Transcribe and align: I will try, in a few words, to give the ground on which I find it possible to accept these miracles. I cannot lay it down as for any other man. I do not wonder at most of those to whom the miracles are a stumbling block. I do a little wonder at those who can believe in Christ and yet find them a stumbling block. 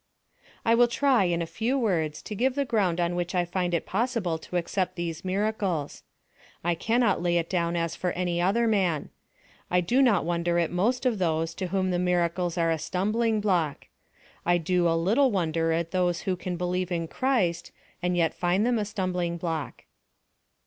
I 0.65 0.73
will 0.73 0.87
try, 0.87 1.25
in 1.25 1.43
a 1.43 1.45
few 1.45 1.77
words, 1.77 2.23
to 2.23 2.33
give 2.33 2.55
the 2.55 2.65
ground 2.65 2.99
on 2.99 3.13
which 3.15 3.35
I 3.35 3.45
find 3.45 3.71
it 3.71 3.85
possible 3.85 4.39
to 4.39 4.57
accept 4.57 4.95
these 4.95 5.23
miracles. 5.23 6.01
I 6.63 6.73
cannot 6.73 7.21
lay 7.21 7.37
it 7.37 7.47
down 7.51 7.75
as 7.75 7.95
for 7.95 8.09
any 8.13 8.41
other 8.41 8.67
man. 8.67 9.11
I 9.69 9.79
do 9.79 10.01
not 10.01 10.25
wonder 10.25 10.57
at 10.57 10.71
most 10.71 11.05
of 11.05 11.19
those 11.19 11.53
to 11.53 11.67
whom 11.67 11.91
the 11.91 11.99
miracles 11.99 12.57
are 12.57 12.71
a 12.71 12.79
stumbling 12.79 13.41
block. 13.41 13.89
I 14.43 14.57
do 14.57 14.87
a 14.89 14.97
little 14.97 15.29
wonder 15.29 15.71
at 15.71 15.91
those 15.91 16.21
who 16.21 16.35
can 16.35 16.57
believe 16.57 16.91
in 16.91 17.07
Christ 17.07 17.71
and 18.01 18.17
yet 18.17 18.33
find 18.33 18.65
them 18.65 18.79
a 18.79 18.85
stumbling 18.85 19.37
block. 19.37 19.83